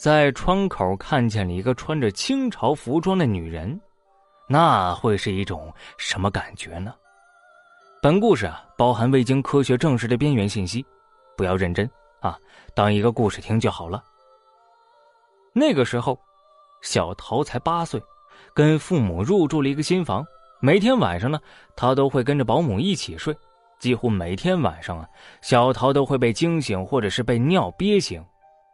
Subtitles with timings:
[0.00, 3.78] 在窗口看见了一个穿着清朝服装的女人，
[4.48, 6.94] 那会是一种什么感觉呢？
[8.00, 10.82] 本故事啊，包含未经科学证实的边缘信息，
[11.36, 11.86] 不要认真
[12.20, 12.34] 啊，
[12.74, 14.02] 当一个故事听就好了。
[15.52, 16.18] 那个时候，
[16.80, 18.02] 小桃才八岁，
[18.54, 20.24] 跟父母入住了一个新房。
[20.60, 21.38] 每天晚上呢，
[21.76, 23.36] 她都会跟着保姆一起睡。
[23.78, 25.06] 几乎每天晚上啊，
[25.42, 28.24] 小桃都会被惊醒，或者是被尿憋醒，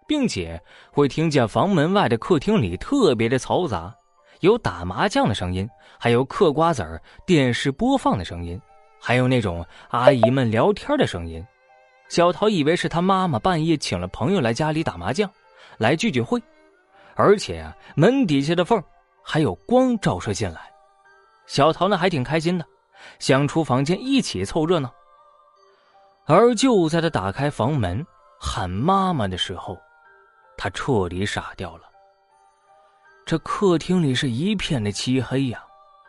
[0.06, 0.60] 并且
[0.92, 3.94] 会听见房门外的客厅里特别的嘈杂，
[4.40, 8.60] 有打麻将的声音，还有嗑瓜子儿、电视播放的声音，
[9.00, 11.44] 还有那种阿姨们聊天的声音。
[12.08, 15.28] 小桃以为是他妈妈半夜请了朋友来家里打麻将，
[15.78, 16.40] 来聚聚会，
[17.14, 18.80] 而且啊，门底下的缝
[19.24, 20.60] 还有光照射进来。
[21.46, 22.64] 小桃呢还挺开心的，
[23.18, 24.92] 想出房间一起凑热闹。
[26.26, 28.04] 而就在他打开房门
[28.40, 29.76] 喊妈妈的时候，
[30.56, 31.82] 他彻底傻掉了。
[33.24, 35.64] 这客厅里是一片的漆黑呀，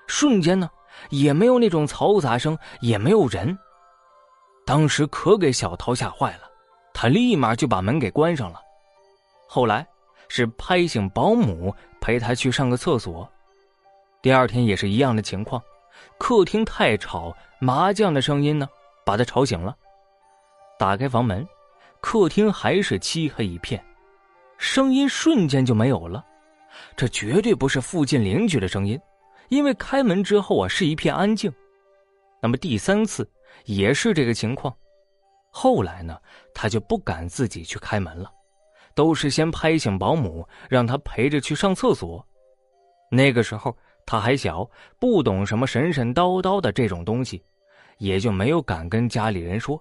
[0.08, 0.70] 瞬间呢
[1.10, 3.58] 也没有那种嘈杂声，也没有人。
[4.66, 6.42] 当时可给小桃吓坏了，
[6.94, 8.62] 他立马就把门给关上了。
[9.48, 9.88] 后来
[10.28, 13.28] 是拍醒保姆陪他去上个厕所。
[14.22, 15.62] 第二天也是一样的情况，
[16.18, 18.68] 客厅太吵，麻将的声音呢
[19.06, 19.76] 把他吵醒了。
[20.78, 21.48] 打开房门，
[22.02, 23.84] 客厅还是漆黑一片，
[24.58, 26.26] 声音瞬间就没有了。
[26.96, 29.00] 这绝对不是附近邻居的声音，
[29.50, 31.52] 因为开门之后啊是一片安静。
[32.42, 33.30] 那么第三次
[33.66, 34.76] 也是这个情况，
[35.50, 36.18] 后来呢
[36.54, 38.32] 他就不敢自己去开门了，
[38.94, 42.26] 都是先拍醒保姆，让他陪着去上厕所。
[43.10, 43.76] 那个时候。
[44.10, 44.66] 他还小，
[45.00, 47.44] 不懂什么神神叨叨的这种东西，
[47.98, 49.78] 也就没有敢跟家里人说，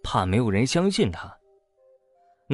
[0.00, 1.36] 怕没有人相信他。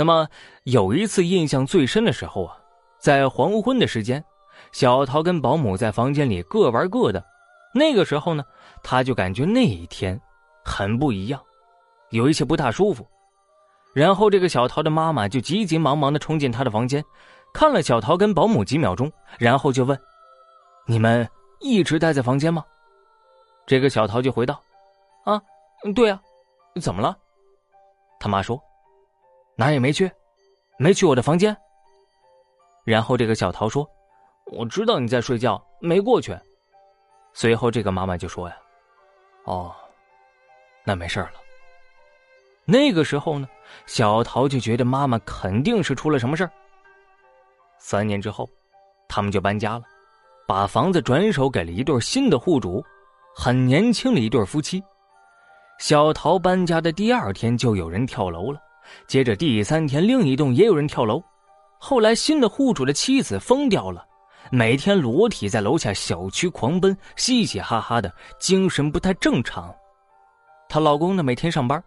[0.01, 0.27] 那么
[0.63, 2.57] 有一次印象最深的时候啊，
[2.99, 4.25] 在黄昏的时间，
[4.73, 7.23] 小桃跟保姆在房间里各玩各的。
[7.75, 8.43] 那个时候呢，
[8.83, 10.19] 他就感觉那一天
[10.65, 11.39] 很不一样，
[12.13, 13.07] 有一些不大舒服。
[13.93, 17.05] 然后这个小桃的妈妈就急急忙忙的冲进他的房间，
[17.53, 20.01] 看了小桃跟保姆几秒钟，然后就问。
[20.87, 21.29] 你们
[21.61, 22.65] 一直待在房间吗？
[23.67, 24.59] 这个小桃就回道
[25.27, 25.43] ：“啊，
[25.95, 26.19] 对呀，
[26.81, 27.15] 怎么了？”
[28.19, 28.59] 他妈说
[29.61, 30.11] ：“哪也没去，
[30.79, 31.55] 没去我的房间。”
[32.83, 33.87] 然后这个小桃说
[34.57, 36.35] ：“我知道你在睡觉，没过去。”
[37.35, 38.57] 随后这个妈妈就说：“呀，
[39.45, 39.77] 哦，
[40.83, 41.33] 那没事了。”
[42.65, 43.47] 那个时候呢，
[43.85, 46.51] 小桃就觉得妈妈肯定是出了什么事儿。
[47.79, 48.49] 三年之后，
[49.09, 49.83] 他们就搬家了。
[50.49, 52.83] 把房子转手给了一对新的户主，
[53.37, 54.83] 很年轻的一对夫妻。
[55.79, 58.59] 小桃搬家的第二天就有人跳楼了，
[59.07, 61.23] 接着第三天另一栋也有人跳楼。
[61.79, 64.07] 后来新的户主的妻子疯掉了，
[64.51, 69.75] 每天裸体在楼下小区狂奔，嘻嘻哈哈的，精神不太正常。
[70.69, 71.83] 她老公呢每天上班，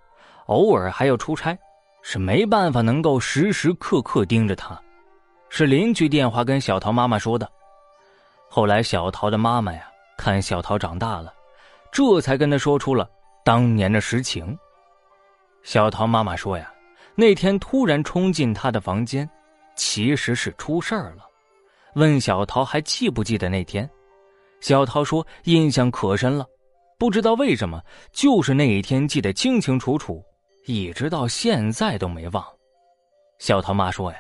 [0.48, 1.58] 偶尔还要出差，
[2.02, 4.80] 是没办法能够时时刻刻盯着她。
[5.50, 7.48] 是邻居电话跟小桃妈妈说的。
[8.50, 9.88] 后来，小桃的妈妈呀，
[10.18, 11.32] 看小桃长大了，
[11.92, 13.08] 这才跟她说出了
[13.46, 14.58] 当年的实情。
[15.62, 16.73] 小桃妈妈说呀，
[17.16, 19.30] 那天突然冲进他的房间，
[19.76, 21.26] 其实是出事儿了。
[21.96, 23.90] 问小桃还记不记得那天？
[24.62, 26.46] 小桃说印象可深了，
[26.98, 27.82] 不知道为什么，
[28.12, 30.24] 就是那一天记得清清楚楚，
[30.66, 32.44] 一直到现在都没忘。
[33.40, 34.18] 小桃妈说呀，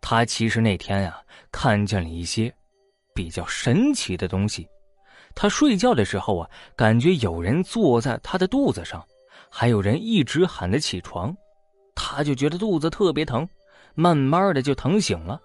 [0.00, 1.20] 她其实那天呀，
[1.52, 2.52] 看见了一些。
[3.14, 4.66] 比较神奇的东西，
[5.36, 9.04] 她睡觉的时候啊，感觉有人坐在她的肚子上，
[9.48, 11.32] 还有人一直喊她起床，
[12.14, 13.46] 他就觉得肚子特别疼，
[13.94, 15.40] 慢慢的就疼醒了，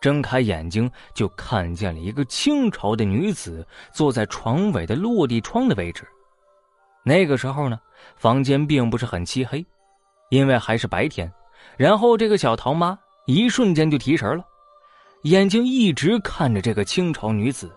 [0.00, 6.06] 睁开眼睛就看见了一个清朝的女子坐在床尾的落地窗的位置。
[7.02, 7.80] 那个时候呢，
[8.16, 9.64] 房间并不是很漆黑，
[10.30, 11.32] 因为还是白天。
[11.76, 14.44] 然后这个小桃妈一瞬间就提神了。
[15.22, 17.74] 眼睛一直看着这个清朝女子，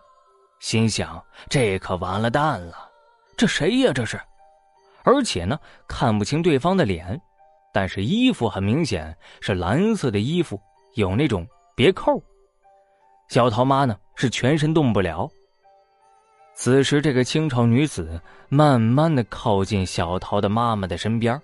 [0.59, 2.89] 心想：这可完了蛋了，
[3.37, 3.91] 这谁呀？
[3.93, 4.19] 这是，
[5.03, 5.57] 而且呢，
[5.87, 7.19] 看不清对方的脸，
[7.71, 10.59] 但是衣服很明显是蓝色的衣服，
[10.95, 12.21] 有那种别扣。
[13.29, 15.29] 小桃妈呢是全身动不了。
[16.55, 18.19] 此时，这个清朝女子
[18.49, 21.39] 慢慢的靠近小桃的妈妈的身边，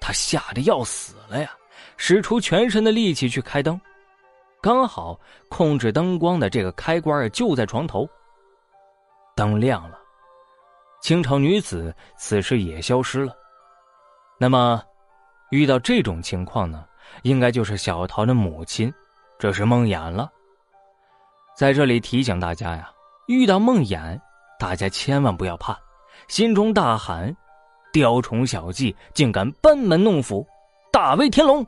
[0.00, 1.50] 她吓得要死了呀，
[1.96, 3.80] 使出全身的力气去开灯。
[4.60, 8.06] 刚好控制灯光的这个开关就在床头。
[9.36, 9.96] 灯亮了，
[11.00, 13.32] 清朝女子此时也消失了。
[14.36, 14.82] 那么，
[15.50, 16.84] 遇到这种情况呢，
[17.22, 18.92] 应该就是小桃的母亲
[19.38, 20.30] 这是梦魇了。
[21.56, 22.90] 在这里提醒大家呀，
[23.26, 24.18] 遇到梦魇，
[24.58, 25.78] 大家千万不要怕，
[26.28, 27.34] 心中大喊
[27.92, 30.46] ：“雕虫小技，竟敢班门弄斧，
[30.92, 31.66] 大威天龙！”